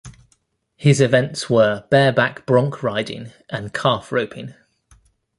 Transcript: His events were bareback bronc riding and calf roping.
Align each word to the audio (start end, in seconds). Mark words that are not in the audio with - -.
His 0.77 0.99
events 0.99 1.47
were 1.47 1.83
bareback 1.91 2.47
bronc 2.47 2.81
riding 2.81 3.33
and 3.51 3.71
calf 3.71 4.11
roping. 4.11 4.55